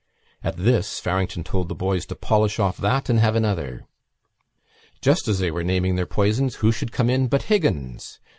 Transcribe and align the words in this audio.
At 0.43 0.57
this 0.57 0.99
Farrington 0.99 1.43
told 1.43 1.69
the 1.69 1.75
boys 1.75 2.07
to 2.07 2.15
polish 2.15 2.57
off 2.57 2.75
that 2.77 3.07
and 3.07 3.19
have 3.19 3.35
another. 3.35 3.85
Just 4.99 5.27
as 5.27 5.37
they 5.37 5.51
were 5.51 5.63
naming 5.63 5.95
their 5.95 6.07
poisons 6.07 6.55
who 6.55 6.71
should 6.71 6.91
come 6.91 7.07
in 7.07 7.27
but 7.27 7.43
Higgins! 7.43 8.19